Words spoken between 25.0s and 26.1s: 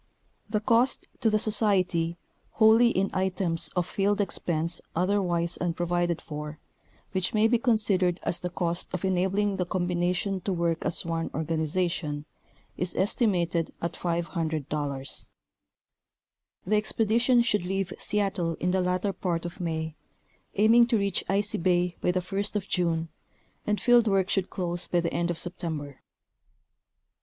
end of September.